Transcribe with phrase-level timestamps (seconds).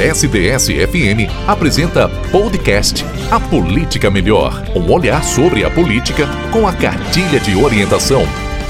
[0.00, 4.64] SDS-FM apresenta podcast A Política Melhor.
[4.74, 8.22] Um olhar sobre a política com a cartilha de orientação.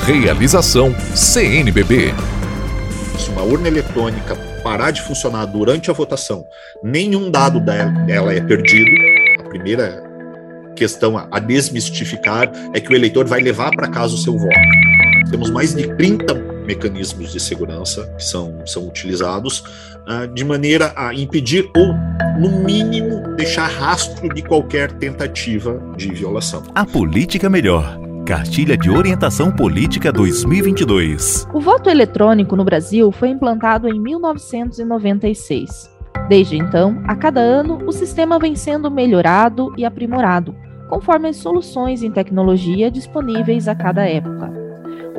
[0.04, 2.12] Realização CNBB.
[3.16, 6.44] Se uma urna eletrônica parar de funcionar durante a votação,
[6.82, 8.90] nenhum dado dela é perdido.
[9.38, 10.09] A primeira
[10.76, 14.54] questão a desmistificar é que o eleitor vai levar para casa o seu voto.
[15.30, 16.34] Temos mais de 30
[16.64, 21.94] mecanismos de segurança que são, são utilizados uh, de maneira a impedir ou,
[22.38, 26.62] no mínimo, deixar rastro de qualquer tentativa de violação.
[26.74, 27.98] A política melhor.
[28.26, 31.48] Cartilha de Orientação Política 2022.
[31.52, 35.90] O voto eletrônico no Brasil foi implantado em 1996.
[36.30, 40.54] Desde então, a cada ano, o sistema vem sendo melhorado e aprimorado,
[40.88, 44.48] conforme as soluções em tecnologia disponíveis a cada época.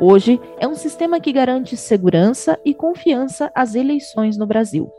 [0.00, 4.90] Hoje, é um sistema que garante segurança e confiança às eleições no Brasil.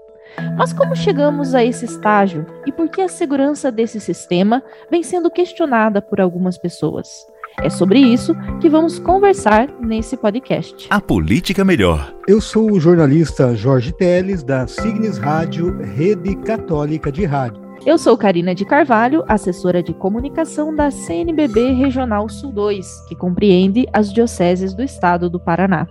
[0.55, 5.31] Mas como chegamos a esse estágio e por que a segurança desse sistema vem sendo
[5.31, 7.25] questionada por algumas pessoas?
[7.61, 10.87] É sobre isso que vamos conversar nesse podcast.
[10.89, 12.13] A Política Melhor.
[12.27, 17.61] Eu sou o jornalista Jorge Teles, da Signes Rádio, Rede Católica de Rádio.
[17.85, 23.85] Eu sou Karina de Carvalho, assessora de comunicação da CNBB Regional Sul 2, que compreende
[23.91, 25.85] as dioceses do estado do Paraná.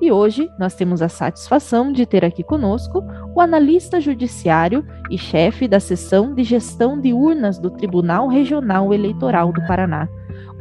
[0.00, 3.04] E hoje nós temos a satisfação de ter aqui conosco
[3.34, 9.52] o analista judiciário e chefe da seção de gestão de urnas do Tribunal Regional Eleitoral
[9.52, 10.08] do Paraná,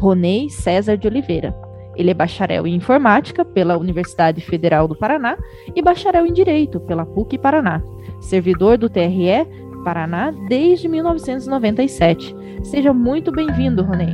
[0.03, 1.55] Ronei César de Oliveira.
[1.95, 5.37] Ele é bacharel em informática pela Universidade Federal do Paraná
[5.73, 7.81] e bacharel em direito pela PUC Paraná.
[8.19, 9.47] Servidor do TRE
[9.85, 12.35] Paraná desde 1997.
[12.63, 14.13] Seja muito bem-vindo, Ronei.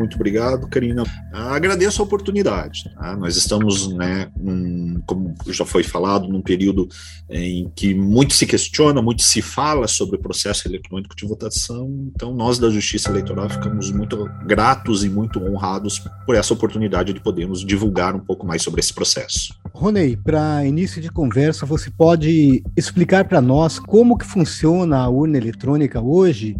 [0.00, 1.04] Muito obrigado, Karina.
[1.30, 2.90] Agradeço a oportunidade.
[2.94, 3.14] Tá?
[3.16, 6.88] Nós estamos, né, num, como já foi falado, num período
[7.28, 12.10] em que muito se questiona, muito se fala sobre o processo eletrônico de votação.
[12.14, 17.20] Então, nós da Justiça Eleitoral ficamos muito gratos e muito honrados por essa oportunidade de
[17.20, 19.54] podermos divulgar um pouco mais sobre esse processo.
[19.74, 25.36] Ronei, para início de conversa, você pode explicar para nós como que funciona a urna
[25.36, 26.56] eletrônica hoje?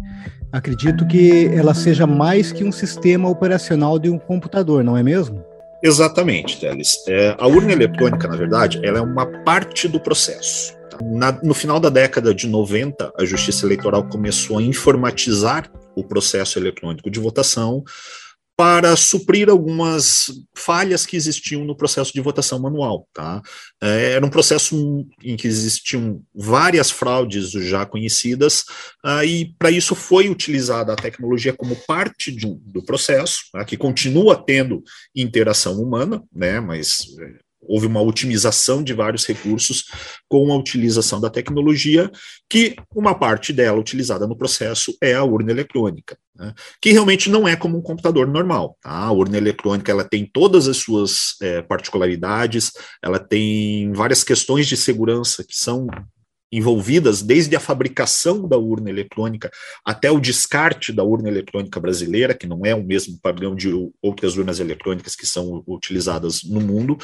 [0.51, 5.43] Acredito que ela seja mais que um sistema operacional de um computador, não é mesmo?
[5.81, 7.03] Exatamente, Teles.
[7.07, 10.73] É, a urna eletrônica, na verdade, ela é uma parte do processo.
[10.89, 10.97] Tá?
[11.01, 16.59] Na, no final da década de 90, a Justiça Eleitoral começou a informatizar o processo
[16.59, 17.83] eletrônico de votação
[18.61, 23.07] para suprir algumas falhas que existiam no processo de votação manual.
[23.11, 23.41] Tá?
[23.81, 28.63] É, era um processo em que existiam várias fraudes já conhecidas,
[29.03, 33.65] uh, e para isso foi utilizada a tecnologia como parte de, do processo, tá?
[33.65, 34.83] que continua tendo
[35.15, 37.07] interação humana, né, mas
[37.61, 39.85] houve uma otimização de vários recursos
[40.27, 42.11] com a utilização da tecnologia,
[42.49, 47.47] que uma parte dela utilizada no processo é a urna eletrônica, né, que realmente não
[47.47, 48.77] é como um computador normal.
[48.81, 48.91] Tá?
[48.91, 52.71] A urna eletrônica ela tem todas as suas é, particularidades,
[53.01, 55.87] ela tem várias questões de segurança que são
[56.51, 59.49] envolvidas desde a fabricação da urna eletrônica
[59.85, 64.35] até o descarte da urna eletrônica brasileira, que não é o mesmo padrão de outras
[64.35, 66.97] urnas eletrônicas que são utilizadas no mundo,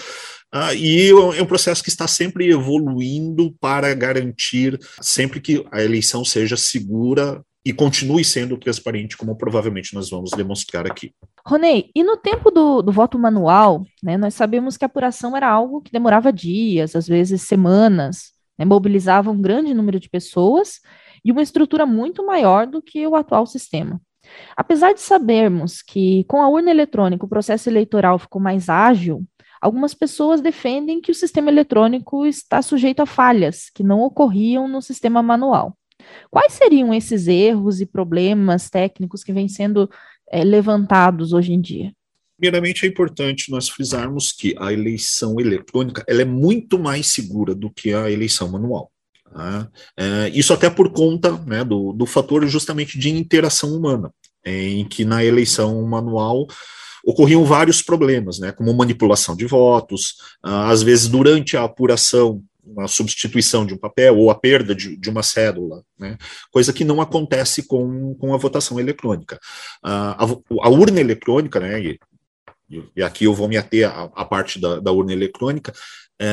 [0.54, 6.26] uh, e é um processo que está sempre evoluindo para garantir sempre que a eleição
[6.26, 11.12] seja segura e continue sendo transparente, como provavelmente nós vamos demonstrar aqui.
[11.46, 15.50] Ronei, e no tempo do, do voto manual, né, nós sabemos que a apuração era
[15.50, 20.80] algo que demorava dias, às vezes semanas né, mobilizava um grande número de pessoas
[21.24, 24.02] e uma estrutura muito maior do que o atual sistema.
[24.56, 29.24] Apesar de sabermos que com a urna eletrônica o processo eleitoral ficou mais ágil,
[29.62, 34.82] algumas pessoas defendem que o sistema eletrônico está sujeito a falhas que não ocorriam no
[34.82, 35.78] sistema manual.
[36.30, 39.90] Quais seriam esses erros e problemas técnicos que vêm sendo
[40.30, 41.94] é, levantados hoje em dia?
[42.38, 47.72] Primeiramente, é importante nós frisarmos que a eleição eletrônica ela é muito mais segura do
[47.72, 48.92] que a eleição manual.
[49.34, 49.68] Tá?
[49.98, 54.12] É, isso até por conta né, do, do fator justamente de interação humana,
[54.46, 56.46] em que na eleição manual
[57.04, 63.66] ocorriam vários problemas, né, como manipulação de votos, às vezes durante a apuração uma substituição
[63.66, 66.18] de um papel ou a perda de, de uma cédula, né?
[66.52, 69.40] coisa que não acontece com, com a votação eletrônica.
[69.82, 71.98] a, a, urna eletrônica, né,
[72.96, 75.74] e aqui eu vou me ater à, à parte da, da, urna eletrônica,
[76.20, 76.28] é,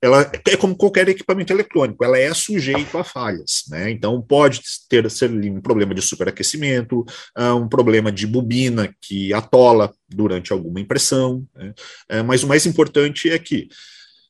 [0.00, 3.90] ela é como qualquer equipamento eletrônico, ela é sujeito a falhas, né?
[3.90, 7.04] Então pode ter ser um problema de superaquecimento,
[7.36, 11.74] uh, um problema de bobina que atola durante alguma impressão, né?
[12.08, 13.68] é, mas o mais importante é que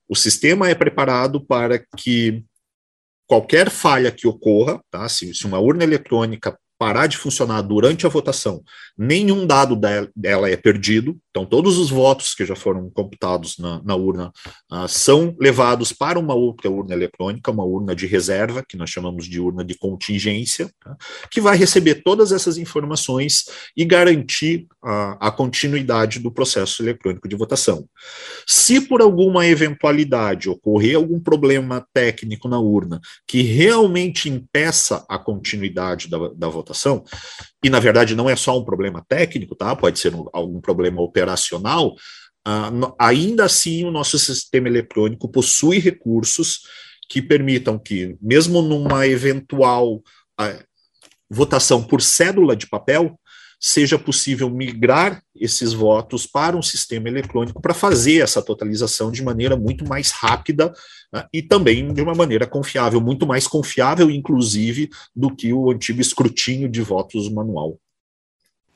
[0.09, 2.43] o sistema é preparado para que
[3.27, 5.07] qualquer falha que ocorra, tá?
[5.09, 8.63] Se, se uma urna eletrônica parar de funcionar durante a votação,
[8.97, 9.75] nenhum dado
[10.15, 14.33] dela é perdido, então todos os votos que já foram computados na, na urna
[14.73, 19.27] uh, são levados para uma outra urna eletrônica, uma urna de reserva, que nós chamamos
[19.27, 20.97] de urna de contingência, tá?
[21.31, 23.47] que vai receber todas essas informações
[23.77, 27.87] e garantir a continuidade do processo eletrônico de votação.
[28.47, 36.09] Se por alguma eventualidade ocorrer algum problema técnico na urna que realmente impeça a continuidade
[36.09, 37.05] da, da votação, votação,
[37.65, 39.75] e na verdade não é só um problema técnico, tá?
[39.75, 41.95] Pode ser um, algum problema operacional.
[42.47, 46.61] Uh, ainda assim, o nosso sistema eletrônico possui recursos
[47.09, 50.65] que permitam que, mesmo numa eventual uh,
[51.29, 53.19] votação por cédula de papel,
[53.61, 59.57] seja possível migrar esses votos para um sistema eletrônico para fazer essa totalização de maneira
[59.57, 60.73] muito mais rápida
[61.13, 66.01] né, e também de uma maneira confiável, muito mais confiável, inclusive, do que o antigo
[66.01, 67.79] escrutínio de votos manual.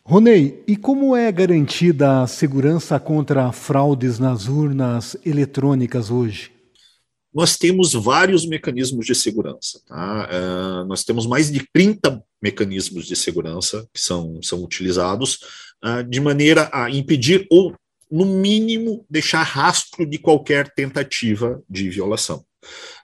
[0.04, 6.52] Ronei, e como é garantida a segurança contra fraudes nas urnas eletrônicas hoje?
[7.34, 9.80] nós temos vários mecanismos de segurança.
[9.86, 10.28] Tá?
[10.28, 15.38] Uh, nós temos mais de 30 mecanismos de segurança que são, são utilizados
[15.84, 17.74] uh, de maneira a impedir ou,
[18.10, 22.44] no mínimo, deixar rastro de qualquer tentativa de violação.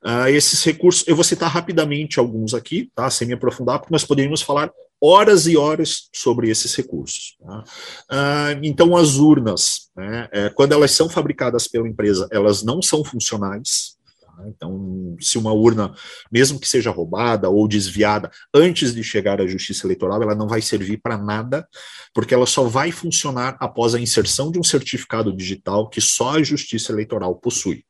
[0.05, 4.05] Uh, esses recursos, eu vou citar rapidamente alguns aqui, tá, sem me aprofundar, porque nós
[4.05, 4.71] poderíamos falar
[5.01, 7.37] horas e horas sobre esses recursos.
[7.41, 7.65] Tá?
[8.11, 13.05] Uh, então, as urnas, né, é, quando elas são fabricadas pela empresa, elas não são
[13.05, 13.98] funcionais,
[14.39, 14.53] né?
[14.55, 15.95] Então, se uma urna,
[16.31, 20.63] mesmo que seja roubada ou desviada, antes de chegar à justiça eleitoral, ela não vai
[20.63, 21.67] servir para nada,
[22.15, 26.43] porque ela só vai funcionar após a inserção de um certificado digital que só a
[26.43, 27.85] justiça eleitoral possui.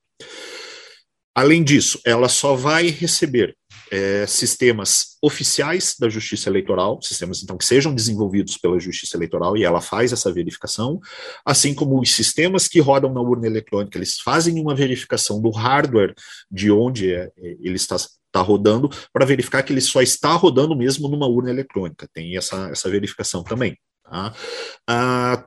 [1.35, 3.57] Além disso, ela só vai receber
[3.91, 9.65] é, sistemas oficiais da Justiça Eleitoral, sistemas então que sejam desenvolvidos pela Justiça Eleitoral e
[9.65, 11.01] ela faz essa verificação,
[11.45, 16.15] assim como os sistemas que rodam na urna eletrônica, eles fazem uma verificação do hardware
[16.51, 21.09] de onde é, ele está, está rodando para verificar que ele só está rodando mesmo
[21.09, 22.09] numa urna eletrônica.
[22.13, 23.77] Tem essa, essa verificação também.
[24.05, 24.35] Tá?
[24.87, 25.45] Ah,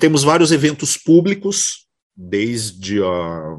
[0.00, 1.86] temos vários eventos públicos,
[2.16, 3.56] desde a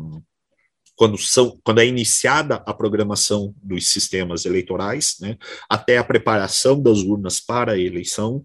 [0.95, 5.37] quando, são, quando é iniciada a programação dos sistemas eleitorais, né,
[5.69, 8.41] até a preparação das urnas para a eleição,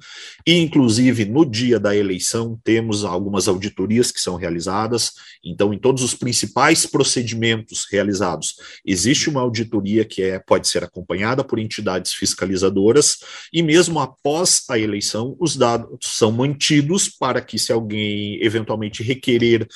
[0.47, 5.13] e inclusive no dia da eleição temos algumas auditorias que são realizadas,
[5.45, 11.45] então em todos os principais procedimentos realizados, existe uma auditoria que é, pode ser acompanhada
[11.45, 13.19] por entidades fiscalizadoras,
[13.53, 19.69] e mesmo após a eleição, os dados são mantidos para que se alguém eventualmente requerer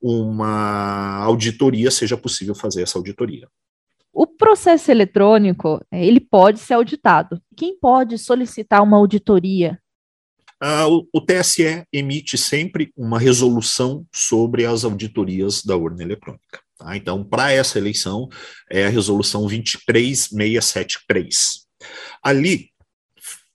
[0.00, 3.48] uma auditoria, seja possível fazer essa auditoria.
[4.12, 7.40] O processo eletrônico, é, ele pode ser auditado.
[7.56, 9.80] Quem pode solicitar uma auditoria?
[10.60, 16.60] Ah, o, o, TSE emite sempre uma resolução sobre as auditorias da urna eletrônica.
[16.76, 16.96] Tá?
[16.96, 18.28] Então, para essa eleição,
[18.70, 21.60] é a resolução 23673.
[22.22, 22.69] Ali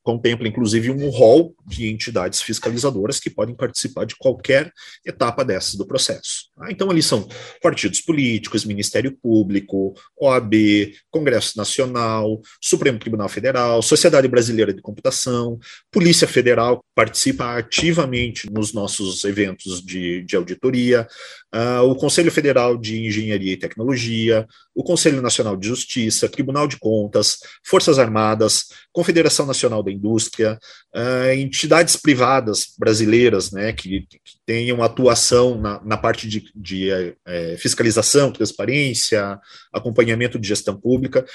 [0.05, 4.71] contempla inclusive um rol de entidades fiscalizadoras que podem participar de qualquer
[5.03, 6.45] etapa dessas do processo.
[6.57, 7.27] Ah, então, ali são
[7.59, 15.59] partidos políticos, Ministério Público, OAB, Congresso Nacional, Supremo Tribunal Federal, Sociedade Brasileira de Computação,
[15.91, 21.07] Polícia Federal participa ativamente nos nossos eventos de, de auditoria,
[21.53, 26.77] uh, o Conselho Federal de Engenharia e Tecnologia, o Conselho Nacional de Justiça, Tribunal de
[26.77, 30.59] Contas, Forças Armadas, Confederação Nacional da Indústria,
[30.95, 36.89] uh, entidades privadas brasileiras né, que, que tenham atuação na, na parte de, de
[37.25, 39.39] é, fiscalização, transparência,
[39.73, 41.25] acompanhamento de gestão pública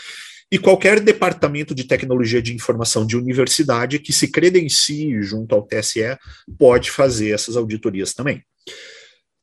[0.52, 6.18] e qualquer departamento de tecnologia de informação de universidade que se credencie junto ao TSE
[6.58, 8.42] pode fazer essas auditorias também.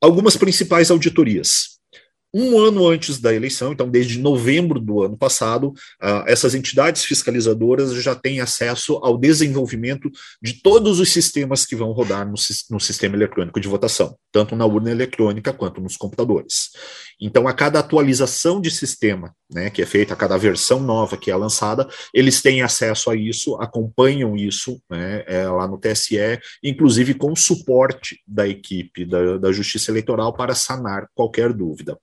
[0.02, 1.77] Algumas principais auditorias
[2.38, 7.94] um ano antes da eleição, então desde novembro do ano passado, uh, essas entidades fiscalizadoras
[7.96, 12.36] já têm acesso ao desenvolvimento de todos os sistemas que vão rodar no,
[12.70, 16.70] no sistema eletrônico de votação, tanto na urna eletrônica quanto nos computadores.
[17.20, 21.32] Então, a cada atualização de sistema, né, que é feita, a cada versão nova que
[21.32, 27.14] é lançada, eles têm acesso a isso, acompanham isso né, é, lá no TSE, inclusive
[27.16, 31.98] com suporte da equipe da, da Justiça Eleitoral para sanar qualquer dúvida.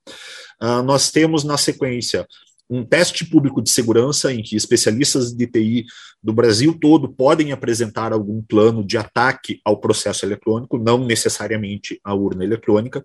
[0.61, 2.27] Uh, nós temos na sequência
[2.69, 5.85] um teste público de segurança em que especialistas de TI
[6.23, 12.15] do Brasil todo podem apresentar algum plano de ataque ao processo eletrônico, não necessariamente à
[12.15, 13.05] urna eletrônica.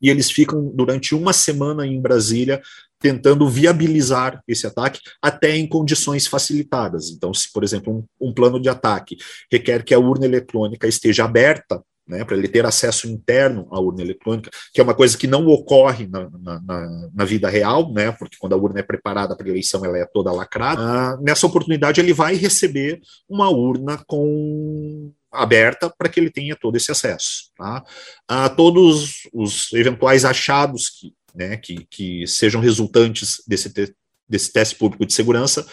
[0.00, 2.60] E eles ficam durante uma semana em Brasília
[3.00, 7.10] tentando viabilizar esse ataque até em condições facilitadas.
[7.10, 9.18] Então, se, por exemplo, um, um plano de ataque
[9.52, 14.02] requer que a urna eletrônica esteja aberta, né, para ele ter acesso interno à urna
[14.02, 18.36] eletrônica, que é uma coisa que não ocorre na, na, na, vida real, né, porque
[18.38, 20.82] quando a urna é preparada para eleição, ela é toda lacrada.
[20.82, 26.76] Ah, nessa oportunidade, ele vai receber uma urna com aberta para que ele tenha todo
[26.76, 27.50] esse acesso.
[27.56, 27.84] Tá?
[28.28, 33.94] Ah, todos os eventuais achados que né, que, que sejam resultantes desse, te,
[34.28, 35.66] desse teste público de segurança,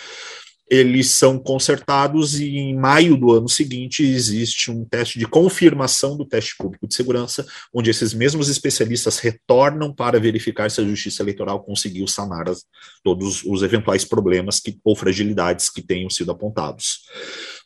[0.71, 6.25] eles são consertados e em maio do ano seguinte existe um teste de confirmação do
[6.25, 11.61] teste público de segurança, onde esses mesmos especialistas retornam para verificar se a Justiça Eleitoral
[11.61, 12.63] conseguiu sanar as,
[13.03, 17.01] todos os eventuais problemas que, ou fragilidades que tenham sido apontados.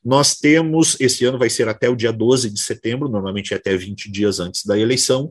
[0.04, 3.76] Nós temos, esse ano vai ser até o dia 12 de setembro, normalmente é até
[3.78, 5.30] 20 dias antes da eleição,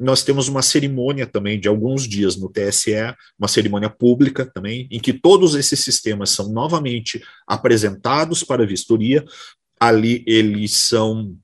[0.00, 4.98] nós temos uma cerimônia também de alguns dias no TSE, uma cerimônia pública também, em
[4.98, 9.22] que todos esses sistemas são novamente apresentados para vistoria.
[9.78, 11.36] Ali eles são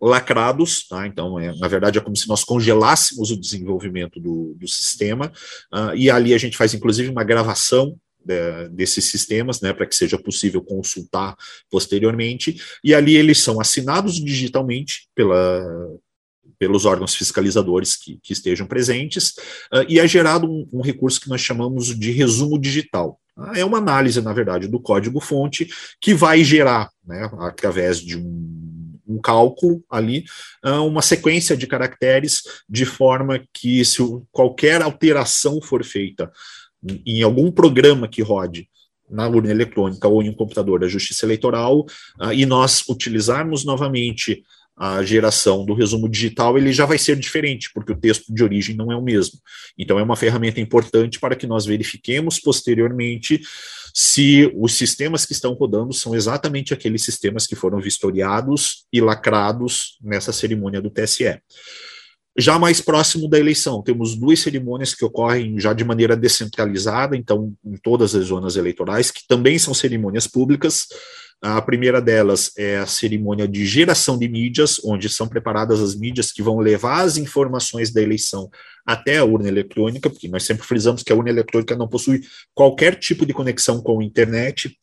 [0.00, 1.06] lacrados, tá?
[1.06, 5.32] então, é, na verdade, é como se nós congelássemos o desenvolvimento do, do sistema,
[5.72, 9.94] uh, e ali a gente faz, inclusive, uma gravação de, desses sistemas, né, para que
[9.94, 11.36] seja possível consultar
[11.70, 15.64] posteriormente, e ali eles são assinados digitalmente pela,
[16.62, 19.30] pelos órgãos fiscalizadores que, que estejam presentes,
[19.72, 23.18] uh, e é gerado um, um, recurso que nós chamamos de resumo digital.
[23.36, 25.68] Uh, é uma análise, na verdade, do código-fonte
[26.00, 30.24] que vai gerar, né, através de um, um cálculo ali,
[30.64, 33.98] uh, uma sequência de caracteres, de forma que, se
[34.30, 36.30] qualquer alteração for feita
[37.04, 38.68] em algum programa que rode
[39.10, 41.84] na urna eletrônica ou em um computador da Justiça Eleitoral,
[42.32, 44.42] e nós utilizarmos novamente
[44.76, 48.74] a geração do resumo digital ele já vai ser diferente, porque o texto de origem
[48.74, 49.38] não é o mesmo.
[49.78, 53.40] Então, é uma ferramenta importante para que nós verifiquemos posteriormente
[53.94, 59.98] se os sistemas que estão rodando são exatamente aqueles sistemas que foram vistoriados e lacrados
[60.02, 61.40] nessa cerimônia do TSE.
[62.38, 67.52] Já mais próximo da eleição, temos duas cerimônias que ocorrem já de maneira descentralizada, então,
[67.62, 70.86] em todas as zonas eleitorais, que também são cerimônias públicas.
[71.44, 76.30] A primeira delas é a cerimônia de geração de mídias, onde são preparadas as mídias
[76.30, 78.48] que vão levar as informações da eleição
[78.86, 82.20] até a urna eletrônica, porque nós sempre frisamos que a urna eletrônica não possui
[82.54, 84.78] qualquer tipo de conexão com a internet,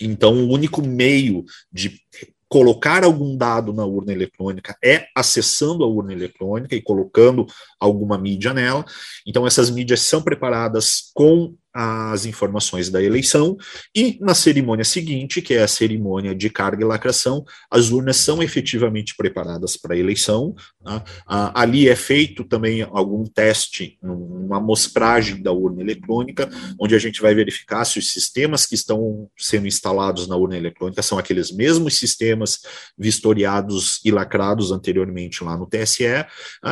[0.00, 2.00] então o único meio de
[2.48, 7.46] colocar algum dado na urna eletrônica é acessando a urna eletrônica e colocando
[7.78, 8.84] alguma mídia nela.
[9.24, 13.56] Então, essas mídias são preparadas com as informações da eleição,
[13.94, 18.42] e na cerimônia seguinte, que é a cerimônia de carga e lacração, as urnas são
[18.42, 20.54] efetivamente preparadas para a eleição.
[20.82, 21.04] Tá?
[21.26, 26.48] ali é feito também algum teste, uma amostragem da urna eletrônica,
[26.78, 31.02] onde a gente vai verificar se os sistemas que estão sendo instalados na urna eletrônica
[31.02, 32.60] são aqueles mesmos sistemas
[32.98, 36.04] vistoriados e lacrados anteriormente lá no TSE,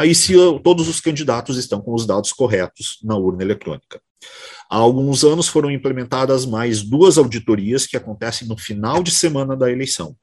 [0.04, 4.00] e se todos os candidatos estão com os dados corretos na urna eletrônica.
[4.70, 9.70] Há alguns anos foram implementadas mais duas auditorias que acontecem no final de semana da
[9.70, 10.14] eleição.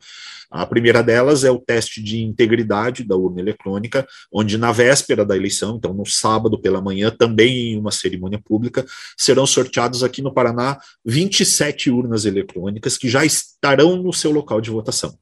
[0.52, 5.36] A primeira delas é o teste de integridade da urna eletrônica, onde na véspera da
[5.36, 8.86] eleição, então no sábado pela manhã, também em uma cerimônia pública,
[9.18, 14.70] serão sorteados aqui no Paraná 27 urnas eletrônicas que já estarão no seu local de
[14.70, 15.18] votação.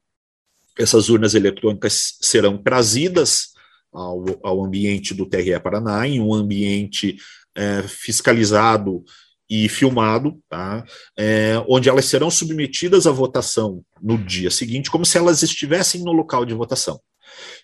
[0.78, 3.54] Essas urnas eletrônicas serão trazidas
[3.92, 7.16] ao, ao ambiente do TRE Paraná, em um ambiente
[7.56, 9.02] é, fiscalizado
[9.48, 10.84] e filmado, tá?
[11.18, 16.12] É, onde elas serão submetidas à votação no dia seguinte, como se elas estivessem no
[16.12, 17.00] local de votação.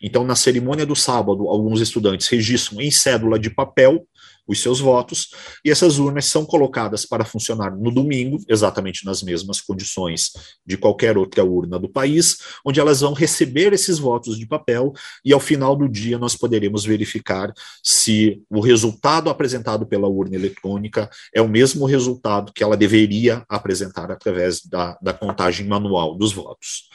[0.02, 4.06] Então, na cerimônia do sábado, alguns estudantes registram em cédula de papel
[4.46, 5.30] os seus votos,
[5.64, 10.32] e essas urnas são colocadas para funcionar no domingo, exatamente nas mesmas condições
[10.66, 14.92] de qualquer outra urna do país, onde elas vão receber esses votos de papel,
[15.24, 21.08] e ao final do dia nós poderemos verificar se o resultado apresentado pela urna eletrônica
[21.34, 26.88] é o mesmo resultado que ela deveria apresentar através da, da contagem manual dos votos.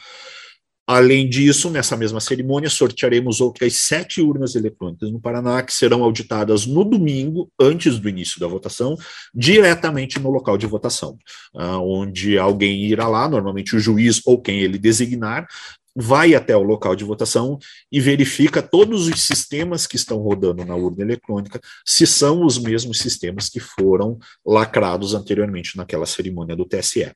[0.86, 6.64] Além disso, nessa mesma cerimônia, sortearemos outras sete urnas eletrônicas no Paraná, que serão auditadas
[6.64, 8.96] no domingo, antes do início da votação,
[9.34, 11.18] diretamente no local de votação,
[11.54, 15.48] uh, onde alguém irá lá, normalmente o juiz ou quem ele designar,
[15.96, 17.58] vai até o local de votação
[17.90, 22.98] e verifica todos os sistemas que estão rodando na urna eletrônica, se são os mesmos
[22.98, 27.10] sistemas que foram lacrados anteriormente naquela cerimônia do TSE.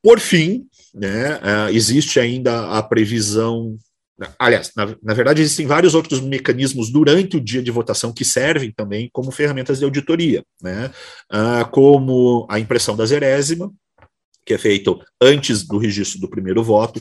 [0.00, 3.76] Por fim, né, uh, existe ainda a previsão
[4.36, 8.72] Aliás, na, na, verdade, existem vários outros mecanismos durante o dia de votação que servem
[8.72, 10.90] também como ferramentas de auditoria, né?
[11.30, 13.72] Ah, como a impressão da zerésima,
[14.44, 17.00] que é feito antes do registro do primeiro voto,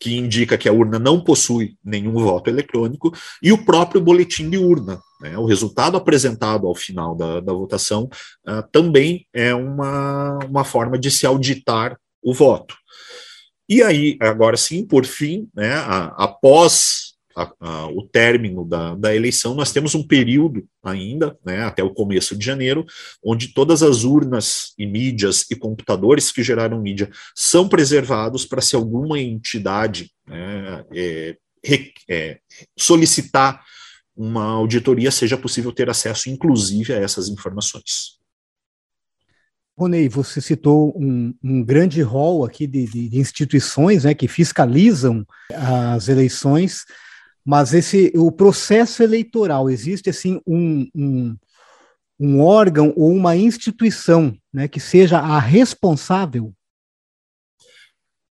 [0.00, 4.58] que indica que a urna não possui nenhum voto eletrônico, e o próprio boletim de
[4.58, 5.00] urna.
[5.20, 8.08] Né, o resultado apresentado ao final da, da votação
[8.48, 12.76] uh, também é uma, uma forma de se auditar o voto.
[13.68, 15.74] E aí, agora sim, por fim, né,
[16.16, 21.82] após a, a, o término da, da, eleição, nós temos um período ainda, né, até
[21.82, 22.84] o começo de janeiro,
[23.22, 28.74] onde todas as urnas e mídias e computadores que geraram mídia são preservados para se
[28.74, 31.36] alguma entidade né, é,
[32.08, 32.38] é,
[32.76, 33.62] solicitar
[34.16, 38.17] uma auditoria, seja possível ter acesso, inclusive, a essas informações.
[39.78, 45.24] Ronei, você citou um, um grande rol aqui de, de, de instituições né, que fiscalizam
[45.54, 46.84] as eleições.
[47.44, 51.36] Mas esse o processo eleitoral existe assim um, um,
[52.18, 56.52] um órgão ou uma instituição né, que seja a responsável?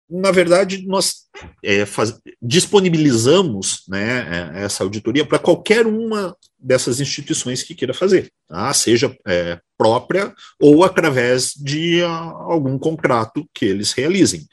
[0.09, 1.29] Na verdade, nós
[1.63, 8.31] é, faz, disponibilizamos né, é, essa auditoria para qualquer uma dessas instituições que queira fazer,
[8.47, 8.73] tá?
[8.75, 14.47] seja é, própria ou através de a, algum contrato que eles realizem.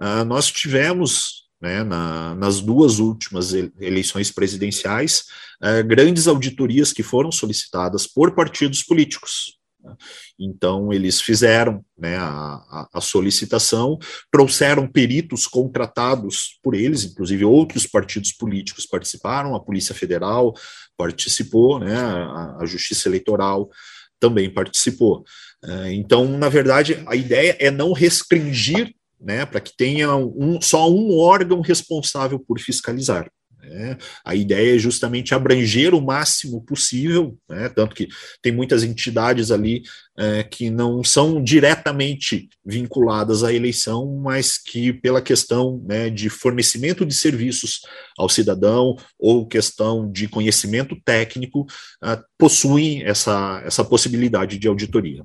[0.00, 5.24] Uh, nós tivemos né, na, nas duas últimas eleições presidenciais,
[5.60, 9.58] é, grandes auditorias que foram solicitadas por partidos políticos.
[10.38, 13.98] Então, eles fizeram né, a, a, solicitação,
[14.30, 20.54] trouxeram peritos contratados por eles, inclusive outros partidos políticos participaram, a Polícia Federal
[20.96, 23.68] participou, né, a, a Justiça Eleitoral
[24.20, 25.24] também participou.
[25.64, 30.90] É, então, na verdade, a ideia é não restringir né, para que tenha um, só
[30.90, 33.30] um órgão responsável por fiscalizar.
[33.62, 33.96] Né.
[34.24, 38.08] A ideia é justamente abranger o máximo possível, né, tanto que
[38.42, 39.82] tem muitas entidades ali
[40.18, 47.06] é, que não são diretamente vinculadas à eleição, mas que, pela questão né, de fornecimento
[47.06, 47.80] de serviços
[48.18, 51.62] ao cidadão ou questão de conhecimento técnico,
[52.02, 55.22] uh, possuem essa, essa possibilidade de auditoria.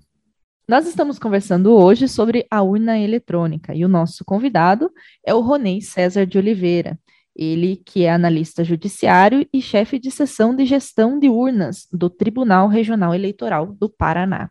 [0.70, 4.92] Nós estamos conversando hoje sobre a urna eletrônica e o nosso convidado
[5.26, 7.00] é o Ronei César de Oliveira,
[7.38, 12.68] ele que é analista judiciário e chefe de seção de gestão de urnas do Tribunal
[12.68, 14.50] Regional Eleitoral do Paraná.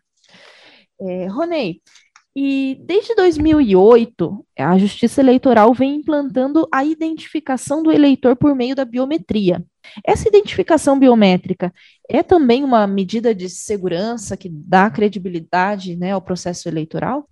[0.99, 1.81] É, Ronei,
[2.39, 8.85] e desde 2008, a Justiça Eleitoral vem implantando a identificação do eleitor por meio da
[8.85, 9.65] biometria.
[10.05, 11.73] Essa identificação biométrica
[12.07, 17.27] é também uma medida de segurança que dá credibilidade né, ao processo eleitoral?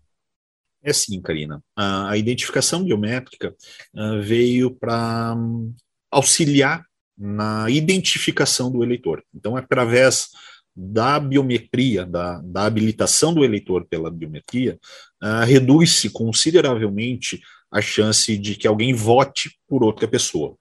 [0.86, 1.64] É sim, Karina.
[1.76, 3.56] A identificação biométrica
[3.96, 5.74] uh, veio para um,
[6.12, 6.86] auxiliar
[7.18, 9.24] na identificação do eleitor.
[9.34, 10.30] Então, através
[10.76, 14.78] da biometria, da, da habilitação do eleitor pela biometria,
[15.24, 20.56] uh, reduz-se consideravelmente a chance de que alguém vote por outra pessoa.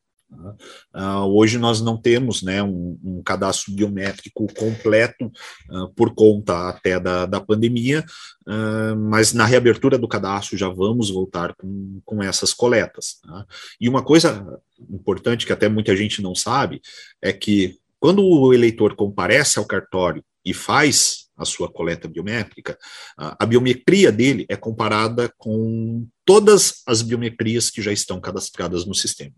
[0.94, 5.30] Uh, hoje nós não temos né, um, um cadastro biométrico completo
[5.70, 8.04] uh, por conta até da, da pandemia,
[8.46, 13.18] uh, mas na reabertura do cadastro já vamos voltar com, com essas coletas.
[13.22, 13.46] Tá?
[13.80, 14.60] E uma coisa
[14.90, 16.80] importante que até muita gente não sabe
[17.22, 22.78] é que quando o eleitor comparece ao cartório e faz a sua coleta biométrica,
[23.16, 29.34] a biometria dele é comparada com todas as biometrias que já estão cadastradas no sistema.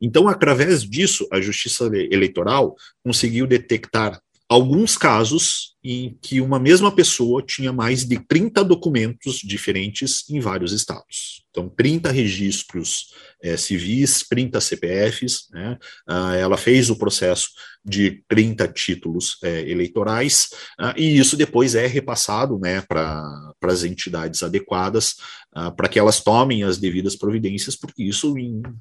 [0.00, 7.40] Então, através disso, a Justiça Eleitoral conseguiu detectar alguns casos em que uma mesma pessoa
[7.40, 11.44] tinha mais de 30 documentos diferentes em vários estados.
[11.50, 15.78] Então, 30 registros é, civis, 30 CPFs, né?
[16.06, 17.48] Ah, ela fez o processo
[17.84, 24.42] de 30 títulos é, eleitorais, ah, e isso depois é repassado né, para as entidades
[24.42, 25.14] adequadas,
[25.52, 28.34] ah, para que elas tomem as devidas providências, porque isso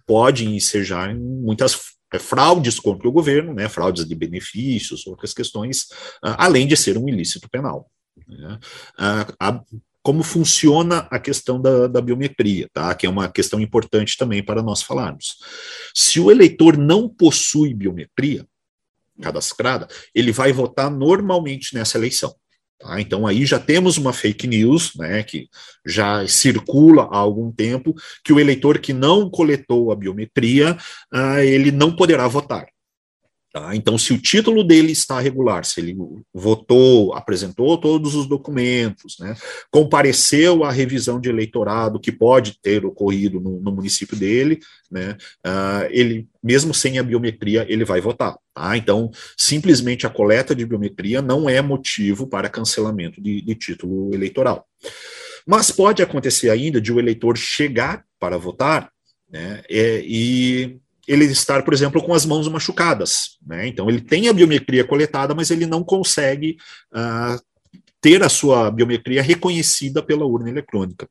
[0.06, 5.84] pode ensejar muitas fraudes contra o governo, né, fraudes de benefícios, outras questões,
[6.24, 7.90] uh, além de ser um ilícito penal.
[8.28, 8.60] Né.
[8.98, 9.62] Uh, a,
[10.02, 12.96] como funciona a questão da, da, biometria, tá?
[12.96, 15.38] que é uma questão importante também para nós falarmos.
[15.94, 18.46] Se o eleitor não possui biometria
[19.22, 22.34] cadastrada, ele vai votar normalmente nessa eleição.
[22.80, 23.02] Tá?
[23.02, 25.50] Então aí já temos uma fake news, né, que
[25.86, 30.78] já circula há algum tempo, que o eleitor que não coletou a biometria,
[31.14, 32.68] uh, ele não poderá votar.
[33.52, 33.76] Tá?
[33.76, 35.98] Então, se o título dele está regular, se ele
[36.32, 39.36] votou, apresentou todos os documentos, né,
[39.72, 45.88] compareceu à revisão de eleitorado que pode ter ocorrido no, no município dele, né, uh,
[45.90, 48.38] ele, mesmo sem a biometria, ele vai votar.
[48.60, 48.76] Tá?
[48.76, 54.68] Então, simplesmente a coleta de biometria não é motivo para cancelamento de, de título eleitoral.
[55.48, 58.92] Mas pode acontecer ainda de o eleitor chegar para votar
[59.32, 63.38] né, é, e ele estar, por exemplo, com as mãos machucadas.
[63.48, 63.66] Né?
[63.66, 66.58] Então, ele tem a biometria coletada, mas ele não consegue
[66.94, 67.42] uh,
[68.02, 71.08] ter a sua biometria reconhecida pela urna eletrônica.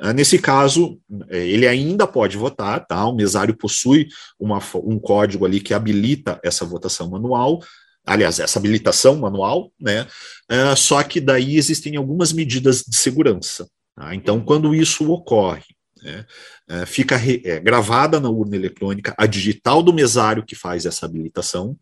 [0.00, 0.98] Uh, nesse caso,
[1.28, 3.04] eh, ele ainda pode votar, tá?
[3.06, 7.60] O mesário possui uma, um código ali que habilita essa votação manual,
[8.06, 10.06] aliás, essa habilitação manual, né?
[10.50, 13.68] Uh, só que daí existem algumas medidas de segurança.
[13.94, 14.14] Tá?
[14.14, 15.64] Então, quando isso ocorre,
[16.02, 16.24] né,
[16.66, 21.04] é, fica re, é, gravada na urna eletrônica a digital do mesário que faz essa
[21.04, 21.76] habilitação,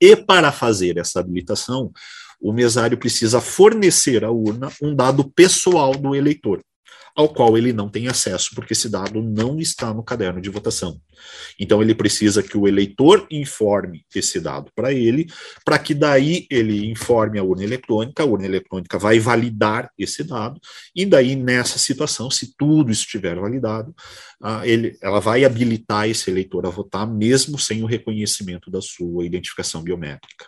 [0.00, 1.92] e para fazer essa habilitação,
[2.40, 6.60] o mesário precisa fornecer à urna um dado pessoal do eleitor
[7.14, 11.00] ao qual ele não tem acesso, porque esse dado não está no caderno de votação.
[11.58, 15.26] Então, ele precisa que o eleitor informe esse dado para ele,
[15.64, 20.60] para que daí ele informe a urna eletrônica, a urna eletrônica vai validar esse dado,
[20.94, 23.94] e daí, nessa situação, se tudo estiver validado,
[24.42, 29.26] uh, ele, ela vai habilitar esse eleitor a votar, mesmo sem o reconhecimento da sua
[29.26, 30.46] identificação biométrica.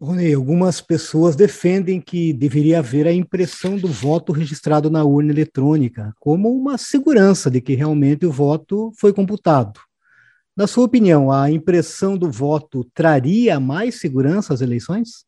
[0.00, 6.12] Rony, algumas pessoas defendem que deveria haver a impressão do voto registrado na urna eletrônica,
[6.18, 9.80] como uma segurança de que realmente o voto foi computado.
[10.56, 15.24] Na sua opinião, a impressão do voto traria mais segurança às eleições?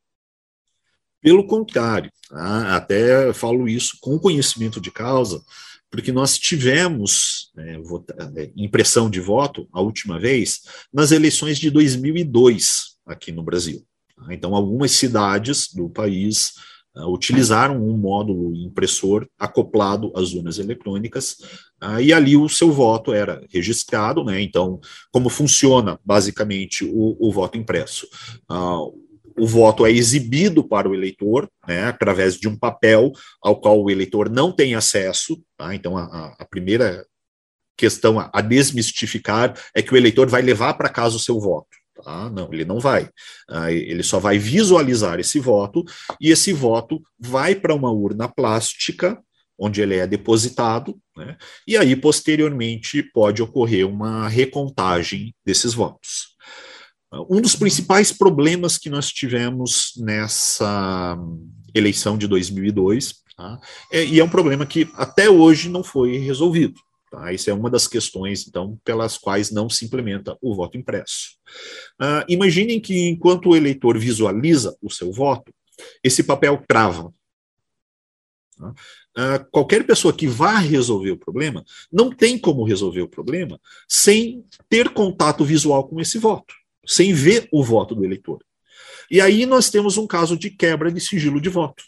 [1.21, 2.77] Pelo contrário, tá?
[2.77, 5.43] até falo isso com conhecimento de causa,
[5.91, 12.97] porque nós tivemos é, é impressão de voto a última vez nas eleições de 2002
[13.07, 13.85] aqui no Brasil.
[14.31, 16.55] Então, algumas cidades do país
[16.97, 21.39] uh, utilizaram um módulo impressor acoplado às urnas eletrônicas,
[21.83, 24.41] uh, e ali o seu voto era registrado, né?
[24.41, 24.81] Então,
[25.13, 28.07] como funciona basicamente o, o voto impresso?
[28.51, 29.07] Uh,
[29.39, 33.91] o voto é exibido para o eleitor, né, através de um papel ao qual o
[33.91, 35.39] eleitor não tem acesso.
[35.57, 35.75] Tá?
[35.75, 37.07] Então, a, a primeira
[37.77, 41.69] questão a desmistificar é que o eleitor vai levar para casa o seu voto.
[42.05, 43.09] Ah, não, ele não vai.
[43.49, 45.85] Ah, ele só vai visualizar esse voto
[46.21, 49.19] e esse voto vai para uma urna plástica,
[49.59, 56.37] onde ele é depositado, né, e aí, posteriormente, pode ocorrer uma recontagem desses votos.
[57.31, 61.17] Um dos principais problemas que nós tivemos nessa
[61.75, 63.59] eleição de 2002, tá,
[63.91, 66.75] é, e é um problema que até hoje não foi resolvido.
[67.11, 67.33] Tá?
[67.33, 71.37] Isso é uma das questões, então, pelas quais não se implementa o voto impresso.
[72.01, 75.53] Uh, imaginem que, enquanto o eleitor visualiza o seu voto,
[76.03, 77.13] esse papel trava.
[78.57, 78.71] Tá?
[78.71, 84.45] Uh, qualquer pessoa que vá resolver o problema não tem como resolver o problema sem
[84.69, 88.45] ter contato visual com esse voto, sem ver o voto do eleitor.
[89.11, 91.85] E aí nós temos um caso de quebra de sigilo de voto,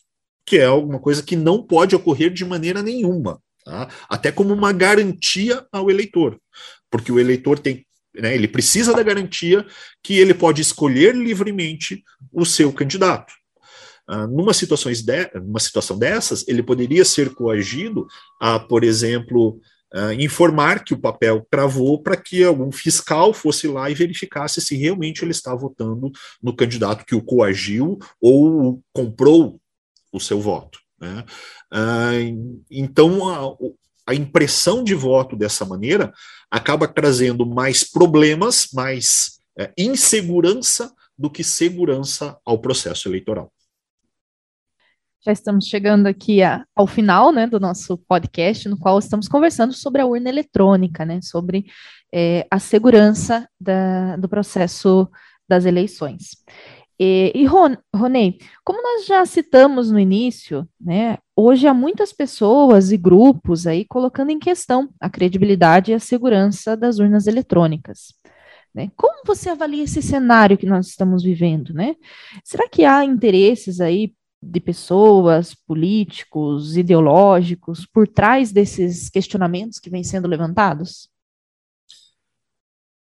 [0.47, 3.89] que é alguma coisa que não pode ocorrer de maneira nenhuma tá?
[4.09, 6.41] até como uma garantia ao eleitor,
[6.91, 9.67] porque o eleitor tem, né, ele precisa da garantia
[10.03, 12.03] que ele pode escolher livremente
[12.33, 13.33] o seu candidato.
[14.11, 18.07] Uh, numa, situações de, numa situação dessas, ele poderia ser coagido
[18.41, 19.61] a, por exemplo,
[19.95, 24.75] uh, informar que o papel travou para que algum fiscal fosse lá e verificasse se
[24.77, 26.11] realmente ele está votando
[26.43, 29.61] no candidato que o coagiu ou comprou
[30.11, 30.79] o seu voto.
[31.01, 31.25] Né?
[31.71, 32.13] Ah,
[32.71, 33.57] então, a,
[34.07, 36.13] a impressão de voto dessa maneira
[36.51, 43.53] acaba trazendo mais problemas, mais é, insegurança do que segurança ao processo eleitoral.
[45.21, 49.75] Já estamos chegando aqui a, ao final né, do nosso podcast, no qual estamos conversando
[49.75, 51.67] sobre a urna eletrônica, né, sobre
[52.15, 55.07] é, a segurança da, do processo
[55.49, 56.37] das eleições.
[57.01, 57.77] E, e Ron,
[58.65, 64.31] como nós já citamos no início, né, hoje há muitas pessoas e grupos aí colocando
[64.31, 68.13] em questão a credibilidade e a segurança das urnas eletrônicas.
[68.75, 68.91] Né?
[68.97, 71.73] Como você avalia esse cenário que nós estamos vivendo?
[71.73, 71.95] Né?
[72.43, 80.05] Será que há interesses aí de pessoas, políticos, ideológicos por trás desses questionamentos que vêm
[80.05, 81.09] sendo levantados?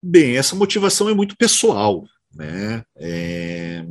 [0.01, 2.03] Bem, essa motivação é muito pessoal.
[2.36, 2.84] Né?
[2.98, 3.84] É,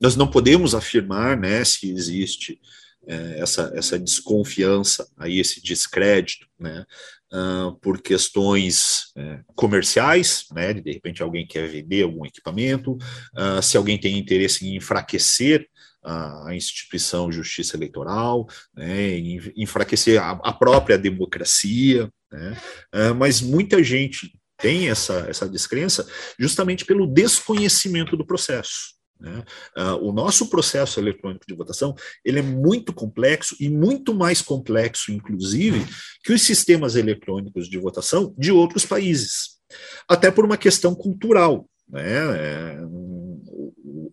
[0.00, 2.60] nós não podemos afirmar né, se existe
[3.06, 6.84] é, essa, essa desconfiança, aí esse descrédito né,
[7.32, 13.62] uh, por questões uh, comerciais, né, de, de repente alguém quer vender algum equipamento, uh,
[13.62, 15.68] se alguém tem interesse em enfraquecer
[16.06, 19.18] a instituição justiça eleitoral, né,
[19.56, 22.58] enfraquecer a, a, própria democracia, né,
[22.94, 24.30] uh, mas muita gente
[24.64, 28.94] tem essa, essa descrença justamente pelo desconhecimento do processo.
[29.20, 29.44] Né?
[29.76, 35.12] Uh, o nosso processo eletrônico de votação ele é muito complexo e muito mais complexo,
[35.12, 35.84] inclusive,
[36.24, 39.58] que os sistemas eletrônicos de votação de outros países,
[40.08, 41.68] até por uma questão cultural.
[41.86, 42.02] Né?
[42.02, 42.78] É,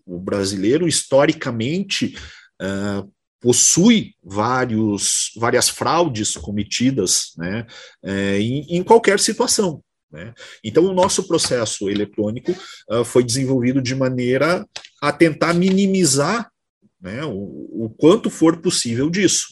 [0.05, 2.17] o, brasileiro, historicamente,
[2.61, 3.09] uh,
[3.39, 7.65] possui vários, várias fraudes cometidas né,
[8.03, 9.83] é, em, em, qualquer situação.
[10.11, 10.33] Né?
[10.63, 12.51] Então, o nosso processo eletrônico
[12.89, 14.67] uh, foi desenvolvido de maneira
[15.01, 16.51] a tentar minimizar
[17.01, 19.47] né, o, o, quanto for possível disso.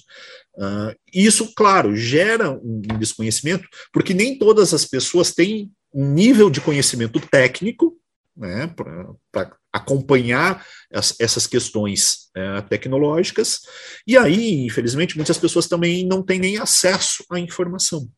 [0.55, 6.61] Uh, isso, claro, gera um desconhecimento, porque nem todas as pessoas têm um nível de
[6.61, 7.97] conhecimento técnico
[8.35, 8.73] né,
[9.31, 13.59] para acompanhar as, essas questões é, tecnológicas,
[14.07, 18.09] e aí, infelizmente, muitas pessoas também não têm nem acesso à informação.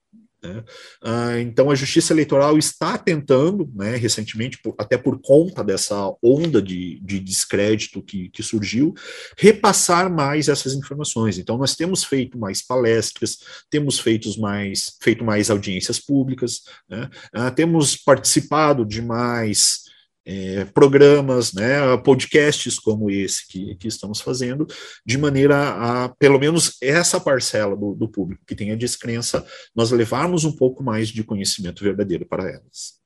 [0.43, 0.63] Né?
[1.03, 6.61] Ah, então, a Justiça Eleitoral está tentando, né, recentemente, por, até por conta dessa onda
[6.61, 8.93] de, de descrédito que, que, surgiu,
[9.37, 11.37] repassar mais essas informações.
[11.37, 13.37] Então, nós temos feito mais palestras,
[13.69, 17.09] temos feito mais, feito mais audiências públicas, né?
[17.33, 19.80] ah, temos participado de mais
[20.25, 24.67] é, programas, né, podcasts como esse que, que estamos fazendo,
[25.05, 29.91] de maneira a, pelo menos, essa parcela do, do público que tem a descrença, nós
[29.91, 33.01] levarmos um pouco mais de conhecimento verdadeiro para elas.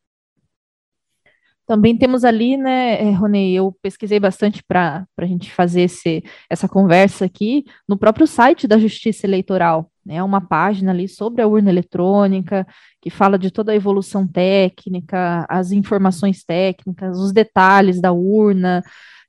[1.68, 6.68] Também temos ali, né, eh, Rony, eu pesquisei bastante para a gente fazer esse, essa
[6.68, 11.70] conversa aqui, no próprio site da Justiça Eleitoral, né, uma página ali sobre a urna
[11.70, 12.66] eletrônica,
[13.02, 18.84] que fala de toda a evolução técnica, as informações técnicas, os detalhes da urna,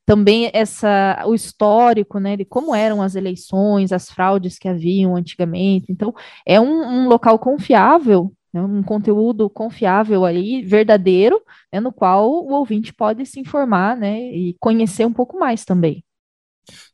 [0.05, 5.91] também essa, o histórico, né, de como eram as eleições, as fraudes que haviam antigamente.
[5.91, 6.13] Então,
[6.45, 12.53] é um, um local confiável né, um conteúdo confiável aí, verdadeiro, né, no qual o
[12.53, 16.03] ouvinte pode se informar, né, e conhecer um pouco mais também.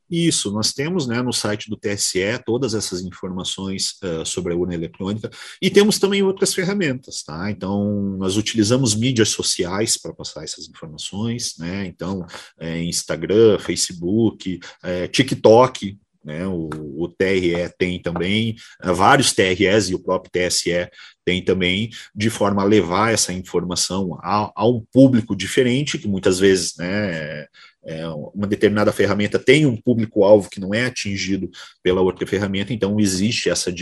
[0.09, 4.75] Isso, nós temos né, no site do TSE todas essas informações uh, sobre a urna
[4.75, 5.29] eletrônica
[5.61, 7.49] e temos também outras ferramentas, tá?
[7.49, 11.87] Então, nós utilizamos mídias sociais para passar essas informações, né?
[11.87, 12.25] Então,
[12.59, 19.95] é, Instagram, Facebook, é, TikTok, né, o, o, TRE tem também, uh, vários TREs e
[19.95, 20.89] o próprio TSE
[21.25, 26.39] tem também, de forma a levar essa informação a, a um público diferente, que muitas
[26.39, 27.47] vezes né,
[27.85, 31.49] é, uma determinada ferramenta tem um público-alvo que não é atingido
[31.81, 33.73] pela outra ferramenta, então existe essa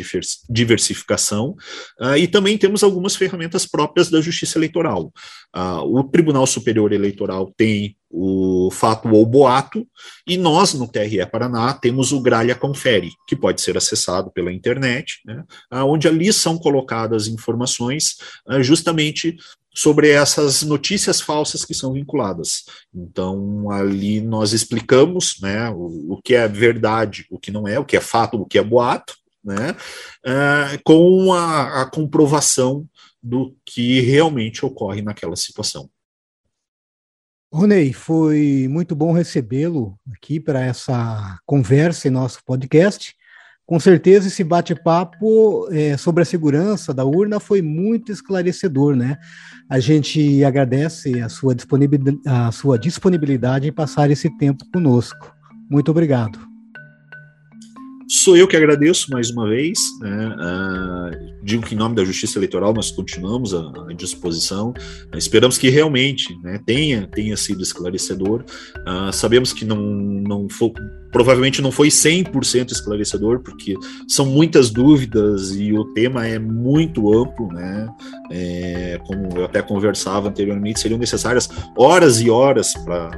[0.49, 1.55] diversificação.
[1.99, 5.13] Uh, e também temos algumas ferramentas próprias da Justiça Eleitoral.
[5.55, 9.87] Uh, o Tribunal Superior Eleitoral tem o fato ou boato,
[10.27, 15.21] e nós, no TRE Paraná, temos o Gralha Confere, que pode ser acessado pela internet,
[15.25, 18.17] né, onde ali são colocadas informações
[18.59, 19.37] justamente
[19.73, 22.65] sobre essas notícias falsas que são vinculadas.
[22.93, 27.85] Então, ali nós explicamos né, o, o que é verdade, o que não é, o
[27.85, 29.71] que é fato, o que é boato, né,
[30.25, 32.85] uh, com a, a comprovação
[33.23, 35.89] do que realmente ocorre naquela situação.
[37.53, 43.13] Ronei, foi muito bom recebê-lo aqui para essa conversa em nosso podcast.
[43.71, 49.17] Com certeza esse bate-papo é, sobre a segurança da urna foi muito esclarecedor, né?
[49.69, 51.55] A gente agradece a sua,
[52.25, 55.33] a sua disponibilidade em passar esse tempo conosco.
[55.69, 56.50] Muito obrigado.
[58.13, 59.79] Sou eu que agradeço mais uma vez.
[60.01, 60.35] Né?
[60.35, 64.73] Uh, digo que em nome da Justiça Eleitoral nós continuamos à, à disposição.
[65.13, 68.43] Uh, esperamos que realmente né, tenha, tenha sido esclarecedor.
[68.79, 70.73] Uh, sabemos que não, não foi,
[71.09, 73.75] provavelmente não foi 100% esclarecedor, porque
[74.09, 77.47] são muitas dúvidas e o tema é muito amplo.
[77.47, 77.87] Né?
[78.29, 83.09] É, como eu até conversava anteriormente, seriam necessárias horas e horas para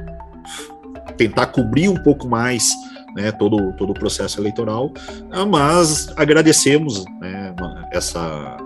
[1.16, 2.70] tentar cobrir um pouco mais
[3.14, 4.92] né, todo, todo o processo eleitoral,
[5.30, 7.54] ah, mas agradecemos né,
[7.90, 8.56] essa,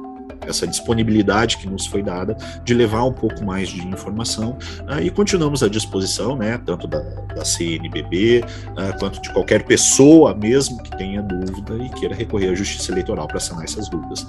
[0.46, 4.56] essa disponibilidade que nos foi dada de levar um pouco mais de informação
[4.88, 7.00] uh, e continuamos à disposição, né, tanto da,
[7.34, 12.54] da CNBB uh, quanto de qualquer pessoa mesmo que tenha dúvida e queira recorrer à
[12.54, 14.26] Justiça Eleitoral para sanar essas dúvidas.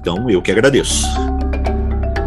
[0.00, 1.06] Então, eu que agradeço.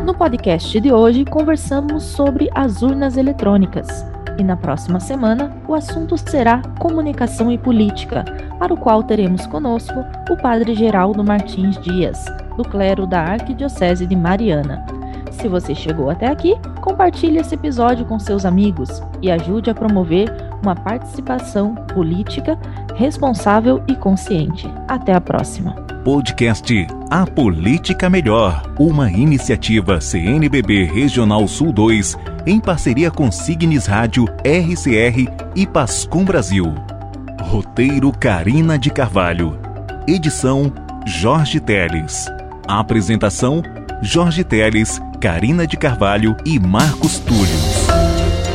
[0.05, 4.14] No podcast de hoje, conversamos sobre as urnas eletrônicas.
[4.37, 8.25] E na próxima semana, o assunto será comunicação e política,
[8.59, 12.25] para o qual teremos conosco o Padre Geraldo Martins Dias,
[12.57, 14.85] do clero da Arquidiocese de Mariana.
[15.31, 20.29] Se você chegou até aqui, compartilhe esse episódio com seus amigos e ajude a promover
[20.61, 22.57] uma participação política
[22.95, 24.67] responsável e consciente.
[24.87, 25.94] Até a próxima.
[26.05, 26.71] Podcast
[27.09, 32.15] A Política Melhor, uma iniciativa CNBB Regional Sul 2
[32.45, 36.75] em parceria com Signes Rádio, RCR e Pascom Brasil.
[37.41, 39.59] Roteiro Carina de Carvalho.
[40.07, 40.71] Edição
[41.07, 42.27] Jorge Teles.
[42.67, 43.63] Apresentação
[43.99, 47.95] Jorge Teles, Carina de Carvalho e Marcos Túlio.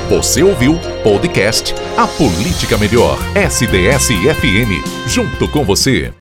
[0.09, 6.15] Você ouviu podcast A Política Melhor, SDS-FM, junto com você.